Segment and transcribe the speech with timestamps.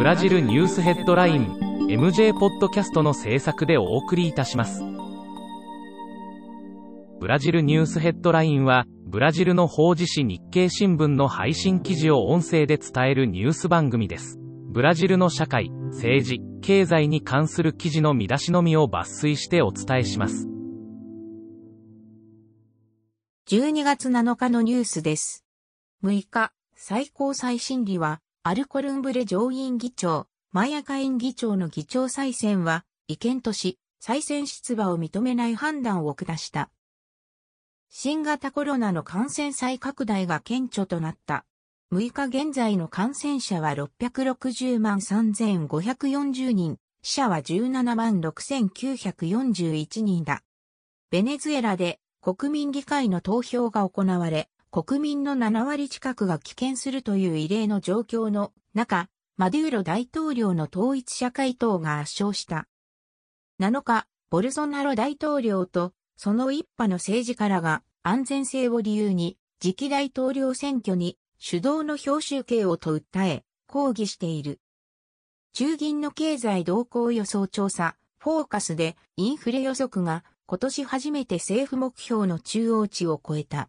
[0.00, 1.58] ブラジルニュースヘッドライン
[1.90, 4.82] MJ ポッドキャストの制作でお送りいたします。
[7.20, 14.38] ブラジルニュースヘッドラインはブラジルの法事紙日経新聞の配信記事を音声で伝えるニュース番組です。
[14.70, 20.48] ブラジルの社会政治経済に関する記事の見出しのみを抜粋してお伝えします。
[23.50, 25.44] 12月7日のニュースです。
[26.02, 36.70] 6日最高裁審理はアルコルンブレ上院議長、マヤカイン議長の議長再選は、違憲とし、再選出馬を認めない判断を下した。
[37.90, 41.44] 新型コロナの感染再拡大が顕著となった。
[41.92, 50.42] 6日現在の感染者は660万3540人、死者は17万6941人だ。
[51.10, 62.68] ベネズエラで国民議会の投票が行われ、国民の7割近くが棄権するという異例の状況の中、マデューロ大統領の統一社会党が圧勝した。
[63.58, 74.60] 7日、ボルソナロ大統領とその一派の政治家らが安全性を理由に次期大統領選挙に主導の表集計をと訴え、抗議している。
[75.52, 83.68] 中銀の経済動向予想調査、フォーカスでインフレ予測が今年初めて政府目標の中央値を超えた。